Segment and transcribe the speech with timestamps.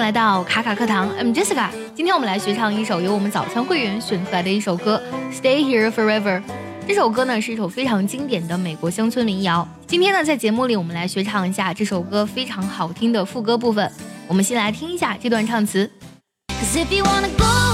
[0.00, 1.68] 来到卡卡课堂，I'm Jessica。
[1.94, 5.00] 今天我们来学唱一首由我们早餐会员选出来的一首歌
[5.34, 6.38] 《Stay Here Forever》。
[6.88, 9.68] 这首歌呢是一首非常经典的美国乡村民谣。
[9.86, 13.92] 今天呢在节目里我们来学唱一下这首歌非常好听的副歌部分。
[14.26, 15.88] 我们先来听一下这段唱词。
[16.48, 17.69] Cause if you wanna go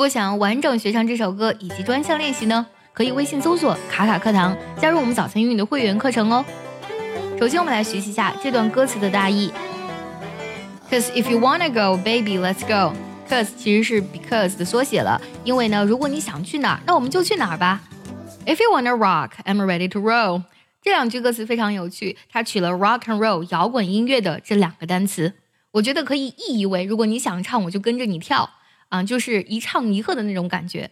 [0.00, 6.42] 如果想要完整学唱这首歌以及专项练习呢，可以微信搜索“卡卡课堂”，加入我们早餐英语的会员课程哦。
[7.38, 9.52] 首先，我们来学习一下这段歌词的大意。
[10.90, 12.96] Cause if you wanna go, baby, let's go.
[13.28, 17.82] Cause 其实是 because 的缩写了，因为呢，如果你想去哪儿，那我们就去哪儿吧。
[18.46, 20.44] If you wanna rock, I'm ready to roll.
[20.82, 25.34] 这两句歌词非常有趣，它取了 rock and roll 摇滚音乐的这两个单词，
[25.72, 28.48] 我觉得可以意译为：如果你想唱，我就跟着你跳。
[28.89, 30.91] 啊，就是一唱一和的那种感觉。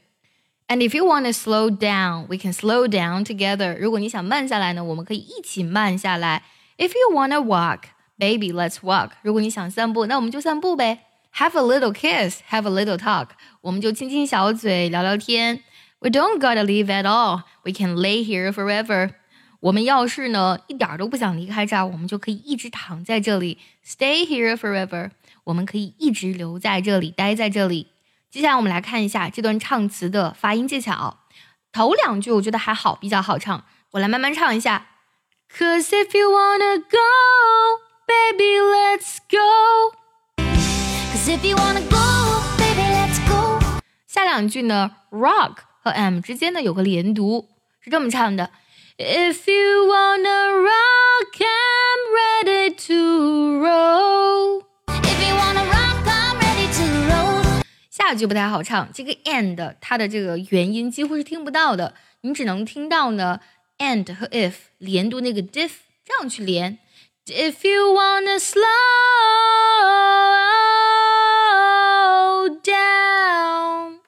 [0.67, 3.77] And if you want to slow down, we can slow down together.
[3.77, 6.43] 如果你想慢下来呢，我们可以一起慢下来。
[6.77, 7.83] If you want to walk,
[8.17, 9.11] baby, let's walk.
[9.21, 10.99] 如果你想散步，那我们就散步呗。
[11.35, 13.29] Have a little kiss, have a little talk.
[13.61, 15.61] 我们就亲亲小嘴，聊聊天。
[15.99, 17.43] We don't gotta leave at all.
[17.63, 19.11] We can lay here forever.
[19.60, 25.10] 我们要是呢一点都不想离开这儿，我们就可以一直躺在这里，stay here forever。
[25.44, 27.88] 我们可以一直留在这里，待在这里。
[28.30, 31.18] 接下来我们来看一下这段唱词的发音技巧。
[31.72, 33.64] 头两句我觉得还好，比较好唱。
[33.90, 34.86] 我来慢慢唱一下。
[35.52, 36.98] Cause if you wanna go,
[38.06, 39.96] baby, let's go.
[40.36, 43.58] Cause if you wanna go, baby, let's go.
[44.06, 47.48] 下两句呢，rock 和 m 之间呢有个连读，
[47.80, 48.50] 是这么唱的。
[48.97, 54.63] If you wanna rock, I'm ready to roll.
[54.87, 57.63] If you wanna rock, I'm ready to roll.
[57.89, 63.39] 下句不太好唱，这个 and 它的这个元音几乎是听不到的，你只能听到呢
[63.79, 65.71] and 和 if 连读那个 diff，
[66.05, 66.77] 这样去连。
[67.25, 68.59] If you wanna slow
[72.61, 73.99] down，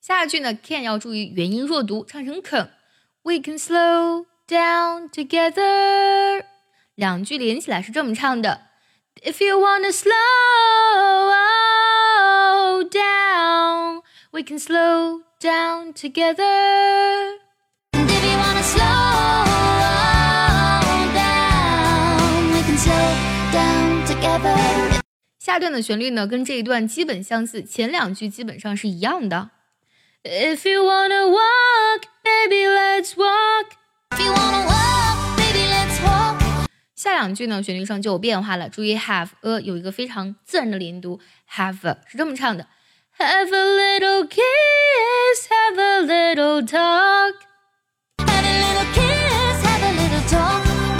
[0.00, 2.70] 下句呢 can 要注意元音弱读，唱成肯。
[3.24, 6.44] We can slow down together。
[6.94, 8.62] 两句连起来是这么唱的：
[9.22, 10.10] If you wanna slow
[12.88, 17.38] down, we can slow down together.
[17.92, 19.44] And if you wanna slow
[21.14, 23.14] down, we can slow
[23.52, 25.00] down together.
[25.38, 29.50] 下段的旋律呢，跟这一段基本相似，前两句基本上是一样的。
[30.22, 31.23] If you wanna
[37.35, 38.69] 句呢，旋律上就有变化了。
[38.69, 41.19] 注意 have a 有一个非常自然的连读
[41.51, 42.65] ，have a 是这么唱的
[43.19, 47.33] ：Have a little kiss, have a little talk.
[48.17, 50.99] Have a little kiss, have a little talk.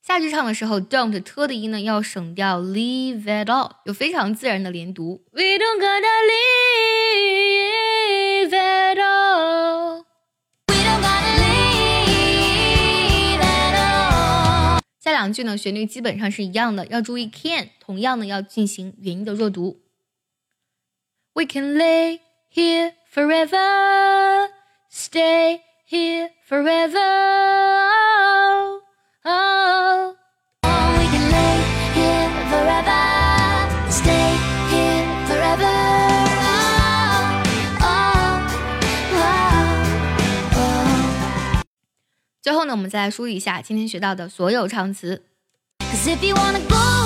[0.00, 5.24] 下句唱的时候，don't 特的音呢要省掉，leave at all 有非常自然的连读。
[5.32, 6.85] We don't gotta leave.
[15.26, 19.82] 两句呢，旋律基本上是一样的，要注意 can，同样呢要进行元音的弱读。
[21.32, 22.20] We can lay
[22.54, 24.50] here forever,
[24.88, 27.15] stay here forever.
[42.46, 45.20] 最后呢，我们再来梳理一下今天学到的所有唱词。
[45.80, 47.05] Cause if you wanna go